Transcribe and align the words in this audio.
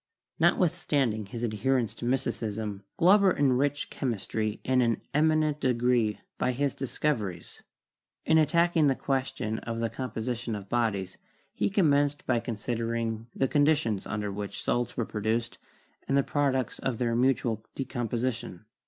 Notwithstanding 0.39 1.27
his 1.27 1.43
adherence 1.43 1.93
to 1.93 2.05
mysticism, 2.05 2.81
Glauber 2.97 3.37
enriched 3.37 3.91
chemistry 3.91 4.59
in 4.63 4.81
an 4.81 4.99
eminent 5.13 5.59
degree 5.59 6.19
by 6.39 6.53
his 6.53 6.73
discov 6.73 7.17
!Fig. 7.19 7.19
14— 7.19 7.19
Glauber's 7.19 7.21
'Iron 7.21 7.35
Man.' 7.35 7.37
eries. 7.37 7.61
In 8.25 8.37
attacking 8.43 8.87
the 8.87 8.95
question 8.95 9.59
of 9.59 9.79
the 9.79 9.89
composition 9.91 10.55
of 10.55 10.67
bodies, 10.69 11.19
he 11.53 11.69
commenced 11.69 12.25
by 12.25 12.39
considering 12.39 13.27
the 13.35 13.47
conditions 13.47 14.07
under 14.07 14.31
which 14.31 14.55
certain 14.57 14.65
salts 14.73 14.97
were 14.97 15.05
produced, 15.05 15.59
and 16.07 16.17
the 16.17 16.23
products 16.23 16.79
of 16.79 16.97
their 16.97 17.15
mutual 17.15 17.63
decomposition. 17.75 18.65